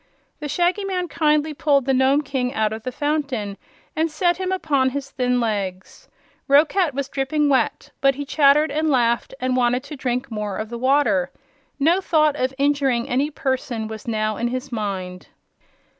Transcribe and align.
The 0.39 0.49
Shaggy 0.49 0.83
Man 0.83 1.07
kindly 1.07 1.53
pulled 1.53 1.85
the 1.85 1.93
Nome 1.93 2.23
King 2.23 2.55
out 2.55 2.73
of 2.73 2.81
the 2.81 2.91
fountain 2.91 3.55
and 3.95 4.09
set 4.09 4.37
him 4.37 4.51
upon 4.51 4.89
his 4.89 5.11
thin 5.11 5.39
legs. 5.39 6.07
Roquat 6.47 6.95
was 6.95 7.07
dripping 7.07 7.49
wet, 7.49 7.91
but 8.01 8.15
he 8.15 8.25
chattered 8.25 8.71
and 8.71 8.89
laughed 8.89 9.35
and 9.39 9.55
wanted 9.55 9.83
to 9.83 9.95
drink 9.95 10.31
more 10.31 10.57
of 10.57 10.69
the 10.69 10.79
water. 10.79 11.29
No 11.77 12.01
thought 12.01 12.35
of 12.35 12.51
injuring 12.57 13.07
any 13.07 13.29
person 13.29 13.87
was 13.87 14.07
now 14.07 14.37
in 14.37 14.47
his 14.47 14.71
mind. 14.71 15.27